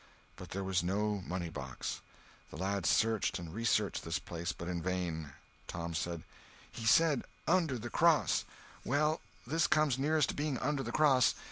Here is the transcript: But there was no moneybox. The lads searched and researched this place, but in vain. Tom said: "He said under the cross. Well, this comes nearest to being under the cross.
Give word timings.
But 0.35 0.49
there 0.49 0.63
was 0.63 0.81
no 0.81 1.23
moneybox. 1.27 2.01
The 2.49 2.57
lads 2.57 2.89
searched 2.89 3.37
and 3.37 3.53
researched 3.53 4.03
this 4.03 4.17
place, 4.17 4.51
but 4.51 4.67
in 4.67 4.81
vain. 4.81 5.33
Tom 5.67 5.93
said: 5.93 6.23
"He 6.71 6.87
said 6.87 7.23
under 7.47 7.77
the 7.77 7.91
cross. 7.91 8.43
Well, 8.83 9.21
this 9.45 9.67
comes 9.67 9.99
nearest 9.99 10.29
to 10.29 10.35
being 10.35 10.57
under 10.57 10.81
the 10.81 10.91
cross. 10.91 11.35